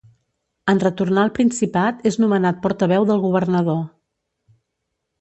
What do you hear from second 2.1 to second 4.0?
és nomenat portaveu del governador.